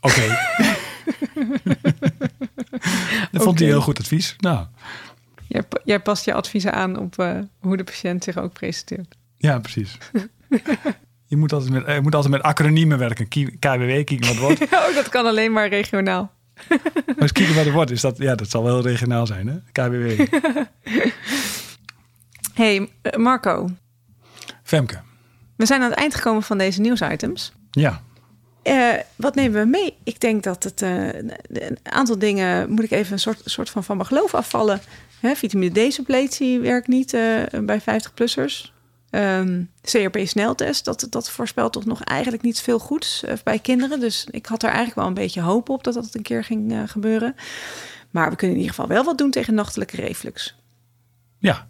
[0.00, 0.14] Oké.
[0.14, 0.38] Okay.
[3.32, 4.36] dat vond hij heel goed advies.
[4.38, 4.66] Nou.
[5.48, 9.16] Jij, jij past je adviezen aan op uh, hoe de patiënt zich ook presenteert.
[9.36, 9.98] Ja, precies.
[11.26, 13.28] je, moet altijd met, je moet altijd met acroniemen werken.
[13.28, 13.58] KWW,
[14.04, 14.62] kijken wat wordt.
[14.72, 16.32] oh, dat kan alleen maar regionaal.
[17.06, 17.90] maar eens wat het wordt.
[17.90, 19.56] Is dat, ja, dat zal wel regionaal zijn, hè?
[19.72, 20.26] KWW.
[22.54, 23.68] hey, Marco.
[24.62, 25.00] Femke.
[25.56, 27.52] We zijn aan het eind gekomen van deze nieuwsitems.
[27.70, 28.02] Ja.
[28.64, 29.96] Uh, wat nemen we mee?
[30.02, 31.14] Ik denk dat het uh,
[31.48, 34.80] een aantal dingen moet ik even een soort, soort van van mijn geloof afvallen.
[35.20, 38.70] Hè, vitamine D-suppletie werkt niet uh, bij 50-plussers.
[39.10, 44.00] Um, ehm, CRP-sneltest, dat, dat voorspelt toch nog eigenlijk niet veel goeds bij kinderen.
[44.00, 46.82] Dus ik had er eigenlijk wel een beetje hoop op dat dat een keer ging
[46.86, 47.34] gebeuren.
[48.10, 50.56] Maar we kunnen in ieder geval wel wat doen tegen nachtelijke reflux.
[51.38, 51.66] Ja,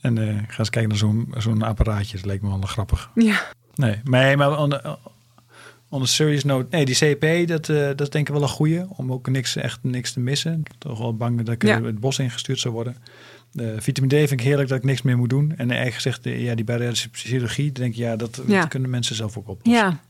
[0.00, 0.16] en
[0.48, 2.16] ga eens kijken naar zo'n zo'n apparaatje.
[2.16, 3.10] Dat leek me wel grappig.
[3.14, 3.42] Ja.
[3.74, 4.96] Nee, maar, maar
[5.94, 6.66] on, a serious note.
[6.70, 8.86] Nee, die CP, dat, uh, dat is denk ik wel een goede.
[8.96, 10.62] Om ook niks, echt niks te missen.
[10.78, 11.82] Toch wel bang dat ik ja.
[11.82, 12.96] het bos ingestuurd zou worden.
[13.50, 15.50] De vitamine D vind ik heerlijk dat ik niks meer moet doen.
[15.56, 19.38] En eigenlijk gezegd, ja, die bariatrische chirurgie, denk ik, ja, dat, dat kunnen mensen zelf
[19.38, 19.84] ook oplossen.
[19.84, 20.00] Ja.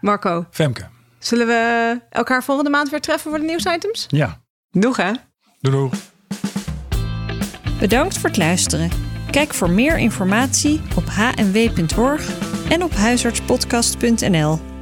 [0.00, 0.46] Marco.
[0.50, 0.86] Femke.
[1.18, 4.06] Zullen we elkaar volgende maand weer treffen voor de nieuwsitems?
[4.08, 4.42] Ja.
[4.70, 5.12] Doeg hè?
[5.60, 5.94] Doei doeg.
[7.78, 8.90] Bedankt voor het luisteren.
[9.30, 12.28] Kijk voor meer informatie op hnw.org
[12.68, 14.73] en op huisartspodcast.nl.